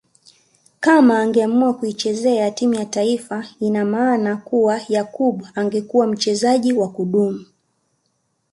Kama 0.79 1.19
angeamua 1.19 1.73
kuichezea 1.73 2.51
timu 2.51 2.73
ya 2.73 2.85
taifa 2.85 3.45
ina 3.59 3.85
maana 3.85 4.37
kuwa 4.37 4.79
Yakub 4.89 5.43
angekuwa 5.55 6.07
mchezaji 6.07 6.73
wa 6.73 6.89
kudumu 6.89 7.45